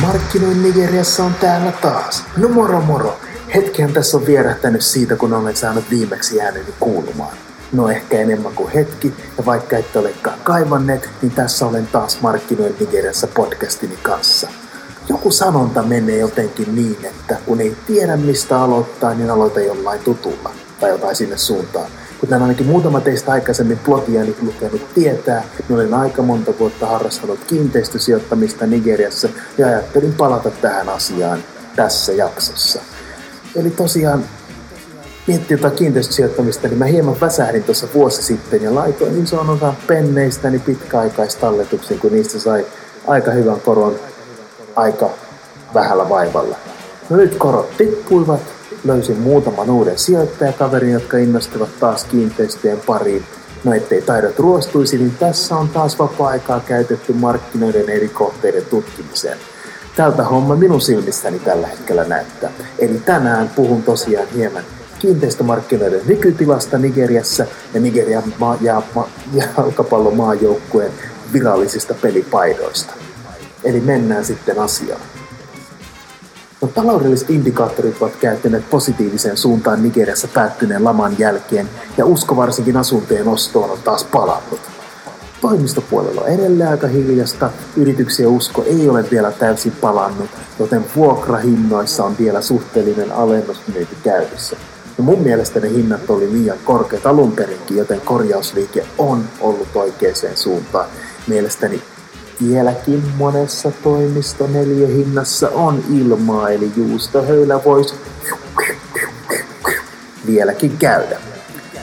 [0.00, 2.24] Markkinoin Nigeriassa on täällä taas.
[2.36, 3.20] No moro moro.
[3.54, 7.36] Hetken tässä on vierähtänyt siitä, kun olen saanut viimeksi ääneni kuulumaan.
[7.72, 12.76] No ehkä enemmän kuin hetki, ja vaikka ette olekaan kaivanneet, niin tässä olen taas Markkinoin
[12.80, 14.48] Nigeriassa podcastini kanssa.
[15.08, 20.50] Joku sanonta menee jotenkin niin, että kun ei tiedä mistä aloittaa, niin aloita jollain tutulla
[20.80, 21.90] tai jotain sinne suuntaan.
[22.20, 28.66] Kuten ainakin muutama teistä aikaisemmin blogiani lukenut tietää, niin olen aika monta vuotta harrastanut kiinteistösijoittamista
[28.66, 31.38] Nigeriassa ja ajattelin palata tähän asiaan
[31.76, 32.80] tässä jaksossa.
[33.56, 34.24] Eli tosiaan
[35.26, 40.58] miettii jotain kiinteistösijoittamista, niin mä hieman väsähdin tuossa vuosi sitten ja laitoin ison osan penneistäni
[40.58, 42.66] pitkäaikaistalletuksen, kun niistä sai
[43.06, 43.96] aika hyvän koron
[44.76, 45.10] aika
[45.74, 46.56] vähällä vaivalla.
[47.10, 48.40] No nyt korot tippuivat
[48.84, 53.24] löysin muutaman uuden sijoittajakaverin, jotka innostuvat taas kiinteistöjen pariin.
[53.64, 59.38] No ettei taidot ruostuisi, niin tässä on taas vapaa-aikaa käytetty markkinoiden eri kohteiden tutkimiseen.
[59.96, 62.50] Tältä homma minun silmissäni tällä hetkellä näyttää.
[62.78, 64.64] Eli tänään puhun tosiaan hieman
[64.98, 68.22] kiinteistömarkkinoiden nykytilasta Nigeriassa ja Nigerian
[68.60, 70.92] ja, ma- jalkapallomaajoukkueen
[71.32, 72.94] virallisista pelipaidoista.
[73.64, 75.00] Eli mennään sitten asiaan.
[76.70, 83.28] No, taloudelliset indikaattorit ovat käyttäneet positiiviseen suuntaan Nigeriassa päättyneen laman jälkeen ja usko varsinkin asuntojen
[83.28, 84.60] ostoon on taas palannut.
[85.40, 92.16] Toimistopuolella on edelleen aika hiljasta, yrityksiä usko ei ole vielä täysin palannut, joten vuokrahinnoissa on
[92.18, 94.56] vielä suhteellinen alennus myyty käydessä.
[94.98, 100.14] Ja mun mielestä ne hinnat oli liian korkeat alun perinkin, joten korjausliike on ollut oikeaan
[100.34, 100.86] suuntaan.
[101.26, 101.82] Mielestäni
[102.48, 107.94] Vieläkin monessa toimisto neliöhinnassa on ilmaa, eli juustohöylä voisi
[110.26, 111.20] vieläkin käydä.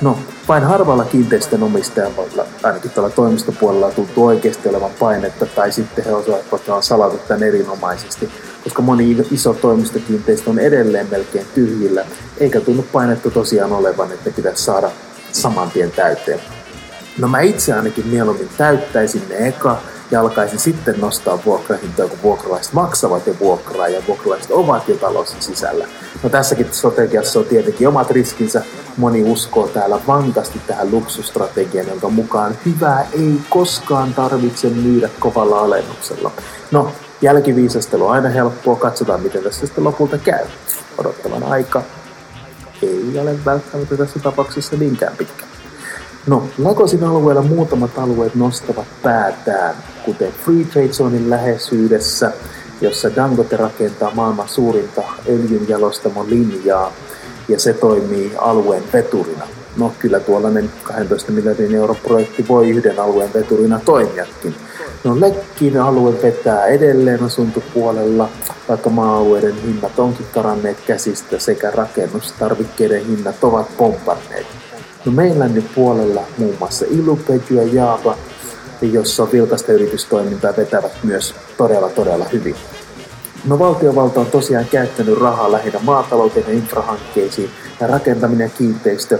[0.00, 6.84] No, vain harvalla kiinteistönomistajalla, ainakin tuolla toimistopuolella, tuntuu oikeasti olevan painetta, tai sitten he osaavat
[6.84, 8.30] salata tämän erinomaisesti,
[8.64, 12.04] koska moni iso toimistokiinteistö on edelleen melkein tyhjillä,
[12.38, 14.90] eikä tunnu painetta tosiaan olevan, että pitäisi saada
[15.32, 16.40] saman tien täyteen.
[17.18, 22.72] No mä itse ainakin mieluummin täyttäisin ne eka, ja alkaisi sitten nostaa vuokrahintoja, kun vuokralaiset
[22.72, 25.88] maksavat jo vuokraa ja vuokralaiset ovat jo talon sisällä.
[26.22, 28.62] No tässäkin strategiassa on tietenkin omat riskinsä.
[28.96, 36.30] Moni uskoo täällä vankasti tähän luksustrategiaan, jonka mukaan hyvää ei koskaan tarvitse myydä kovalla alennuksella.
[36.70, 36.92] No,
[37.22, 38.76] jälkiviisastelu on aina helppoa.
[38.76, 40.46] Katsotaan, miten tässä sitten lopulta käy.
[40.98, 41.82] Odottavan aika
[42.82, 45.44] ei ole välttämättä tässä tapauksessa niinkään pitkä.
[46.26, 52.32] No, Lagosin alueella muutamat alueet nostavat päätään, kuten Free Trade Zonein läheisyydessä,
[52.80, 56.92] jossa Dangote rakentaa maailman suurinta öljynjalostamon linjaa,
[57.48, 59.44] ja se toimii alueen veturina.
[59.76, 64.54] No kyllä tuollainen 12 miljardin euron projekti voi yhden alueen veturina toimiakin.
[65.04, 68.28] No Lekkin alue vetää edelleen asuntopuolella,
[68.68, 74.46] vaikka maa-alueiden hinnat onkin karanneet käsistä sekä rakennustarvikkeiden hinnat ovat pompanneet.
[75.04, 77.98] No meillä nyt puolella muun muassa Ilupeju ja
[78.92, 82.56] Jossa on vilkasta yritystoimintaa vetävät myös todella todella hyvin.
[83.44, 87.50] No valtiovalta on tosiaan käyttänyt rahaa lähinnä maatalouteen ja infrahankkeisiin
[87.80, 89.18] ja rakentaminen ja kiinteistö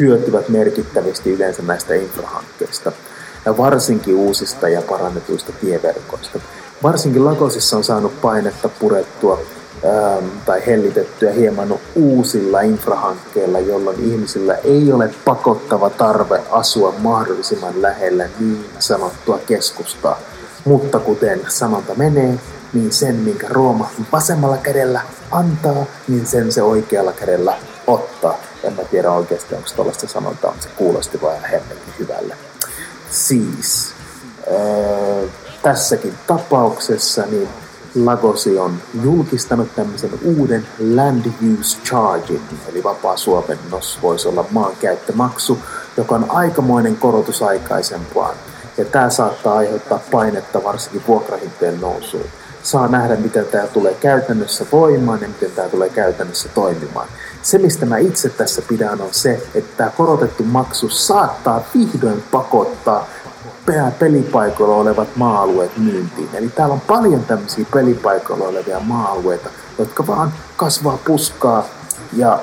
[0.00, 2.92] hyötyvät merkittävästi yleensä näistä infrahankkeista
[3.44, 6.40] ja varsinkin uusista ja parannetuista tieverkoista.
[6.82, 9.40] Varsinkin Lagosissa on saanut painetta purettua
[9.84, 18.28] ähm, tai hellitettyä hieman uusilla infrahankkeilla, jolloin ihmisillä ei ole pakottava tarve asua mahdollisimman lähellä
[18.40, 20.18] niin sanottua keskustaa.
[20.64, 22.38] Mutta kuten sanonta menee,
[22.72, 25.00] niin sen, minkä Rooma vasemmalla kädellä
[25.30, 27.54] antaa, niin sen se oikealla kädellä
[27.86, 28.38] ottaa.
[28.64, 32.36] En mä tiedä oikeasti, onko tuollaista sanontaa, mutta se kuulosti vain hemmetin hyvälle.
[33.10, 33.92] Siis,
[34.50, 35.26] öö,
[35.62, 37.48] tässäkin tapauksessa niin
[37.94, 45.58] Lagosi on julkistanut tämmöisen uuden Land Use Chargin, eli vapaa suomennos voisi olla maankäyttömaksu,
[45.96, 48.34] joka on aikamoinen korotus aikaisempaan.
[48.78, 52.26] Ja tämä saattaa aiheuttaa painetta varsinkin vuokrahintojen nousuun.
[52.62, 57.08] Saa nähdä, miten tämä tulee käytännössä voimaan ja miten tämä tulee käytännössä toimimaan.
[57.42, 63.06] Se, mistä mä itse tässä pidän, on se, että tämä korotettu maksu saattaa vihdoin pakottaa
[63.98, 66.28] pelipaikoilla olevat maa-alueet myyntiin.
[66.34, 71.64] Eli täällä on paljon tämmöisiä pelipaikoilla olevia maa-alueita, jotka vaan kasvaa puskaa
[72.16, 72.40] ja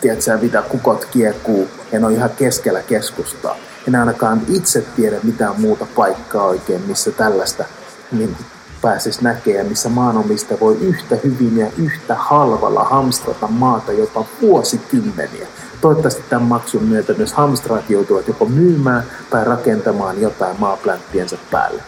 [0.00, 3.56] tiedätkö, mitä kukot kiekuu ja ne on ihan keskellä keskustaa.
[3.88, 7.64] En ainakaan itse tiedä mitään muuta paikkaa oikein, missä tällaista
[8.12, 8.36] niin
[8.82, 15.46] pääsisi näkemään, missä maanomista voi yhtä hyvin ja yhtä halvalla hamstrata maata jopa vuosikymmeniä.
[15.80, 21.82] Toivottavasti tämän maksun myötä myös hamstraat joutuvat joko myymään tai rakentamaan jotain maaplänttiensä päälle.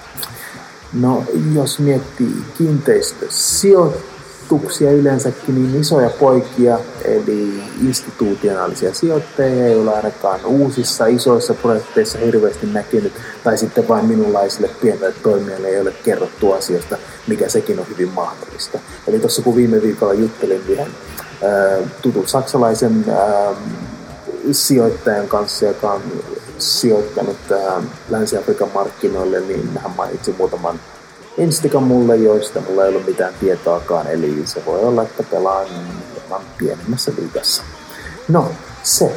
[0.93, 1.25] No,
[1.55, 2.45] jos miettii
[4.49, 13.13] kiinteistösijoituksia yleensäkin, niin isoja poikia, eli institutionaalisia sijoittajia, ole ainakaan uusissa isoissa projekteissa hirveästi näkynyt,
[13.45, 18.79] tai sitten vain minunlaisille pienille toimijoille ei ole kerrottu asiasta, mikä sekin on hyvin mahdollista.
[19.07, 20.91] Eli tuossa kun viime viikolla juttelin yhden
[22.03, 23.05] tutun saksalaisen
[24.53, 26.03] sijoittajan kanssa, joka on
[26.59, 27.37] sijoittanut
[28.11, 30.81] Länsi-Afrikan markkinoille, niin hän mainitsi muutaman
[31.39, 35.67] Instikan mulle, joista mulla ei ollut mitään tietoakaan, eli se voi olla, että pelaan
[36.15, 37.63] hieman pienemmässä liigassa.
[38.29, 38.51] No,
[38.83, 39.13] se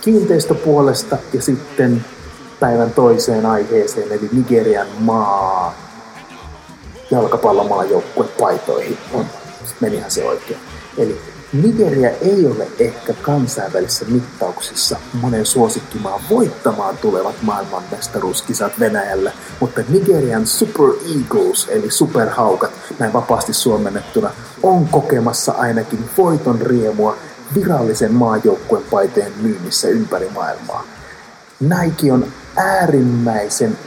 [0.00, 2.04] kiinteistöpuolesta ja sitten
[2.60, 5.74] päivän toiseen aiheeseen, eli Nigerian maa
[7.10, 8.98] jalkapallomaajoukkuepaitoihin.
[9.12, 9.26] On,
[9.80, 10.60] menihän se oikein.
[10.98, 11.20] Eli
[11.52, 20.88] Nigeria ei ole ehkä kansainvälisissä mittauksissa monen suosikkimaan voittamaan tulevat maailmanmestaruuskisat Venäjällä, mutta Nigerian Super
[20.88, 24.30] Eagles eli superhaukat, näin vapaasti suomennettuna,
[24.62, 27.16] on kokemassa ainakin voiton riemua
[27.54, 30.84] virallisen maajoukkueen paiteen myynnissä ympäri maailmaa.
[31.60, 33.78] Nike on äärimmäisen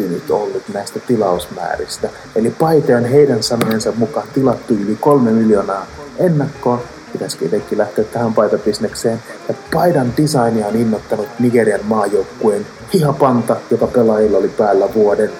[0.00, 2.08] yllättynyt ollut näistä tilausmääristä.
[2.36, 5.86] Eli paite on heidän sanojensa mukaan tilattu yli kolme miljoonaa
[6.18, 6.80] ennakkoon.
[7.12, 9.22] Pitäisikö itsekin lähteä tähän paitabisnekseen.
[9.48, 15.30] Ja paidan designia on innottanut Nigerian maajoukkueen Hihapanta, joka pelaajilla oli päällä vuoden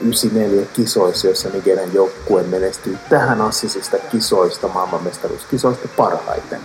[0.00, 6.60] 94 kisoissa, jossa Nigerian joukkue menestyi tähän assisista kisoista, maailmanmestaruuskisoista parhaiten.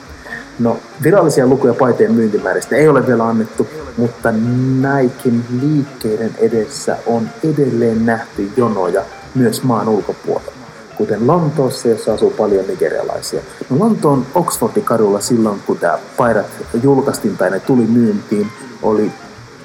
[0.60, 3.68] No, virallisia lukuja paiteen myyntimääristä ei ole vielä annettu,
[3.98, 4.34] mutta
[4.82, 9.02] Naikin liikkeiden edessä on edelleen nähty jonoja
[9.36, 10.60] myös maan ulkopuolella
[11.00, 13.42] kuten Lontoossa, jossa asuu paljon nigerialaisia.
[13.70, 16.46] No Lontoon Oxfordin kadulla silloin, kun tämä paidat
[16.84, 18.48] julkaistiin tai ne tuli myyntiin,
[18.82, 19.12] oli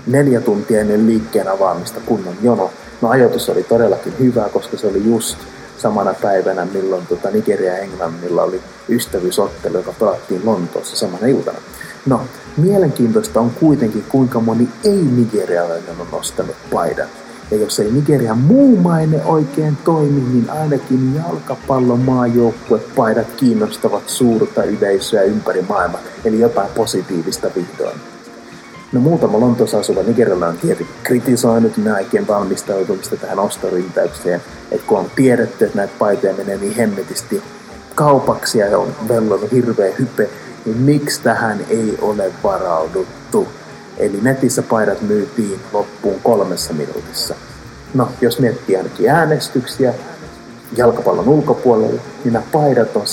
[0.07, 2.71] neljä tuntia ennen liikkeen avaamista kunnon jono.
[3.01, 5.39] No ajoitus oli todellakin hyvä, koska se oli just
[5.79, 11.59] samana päivänä, milloin tota Nigeria ja Englannilla oli ystävyysottelu, joka pelattiin Lontoossa samana iltana.
[12.07, 12.21] No,
[12.57, 17.09] mielenkiintoista on kuitenkin, kuinka moni ei-nigerialainen on nostanut paidan.
[17.51, 25.23] Ja jos ei Nigerian muu maine oikein toimi, niin ainakin jalkapallon maajoukkuepaidat kiinnostavat suurta yleisöä
[25.23, 28.14] ympäri maailmaa, eli jotain positiivista vihdoin.
[28.95, 35.11] No muutama Lontoossa asuva Nigerialla on tietenkin kritisoinut Niken valmistautumista tähän ostorintäykseen, että kun on
[35.17, 37.43] tiedetty, että näitä paitoja menee niin hemmetisti
[37.95, 40.31] kaupaksi ja on vellonut hirveä hype,
[40.65, 43.49] niin miksi tähän ei ole varauduttu?
[43.99, 47.35] Eli netissä paidat myytiin loppuun kolmessa minuutissa.
[47.95, 49.95] No, jos miettii ainakin äänestyksiä
[50.77, 53.07] jalkapallon ulkopuolella, niin nämä paidat on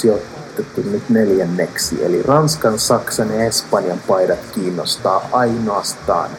[0.62, 2.06] sijoitettu nyt neljänneksi.
[2.06, 6.30] Eli Ranskan, Saksan ja Espanjan paidat kiinnostaa ainoastaan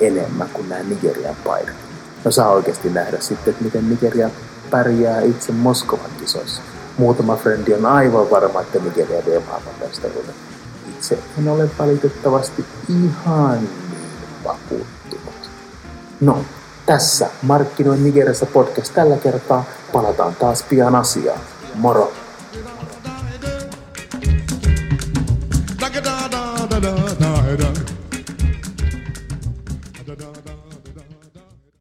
[0.00, 1.74] enemmän kuin nämä Nigerian paidat.
[2.24, 4.30] No saa oikeasti nähdä sitten, että miten Nigeria
[4.70, 6.62] pärjää itse Moskovan kisoissa.
[6.98, 10.34] Muutama frendi on aivan varma, että Nigeria vie maailmanmestaruuden.
[10.88, 13.68] Itse en ole valitettavasti ihan
[14.44, 15.50] vakuuttunut.
[16.20, 16.44] No,
[16.86, 19.64] tässä Markkinoin Nigeriassa podcast tällä kertaa.
[19.92, 21.40] Palataan taas pian asiaan.
[21.74, 22.12] Moro!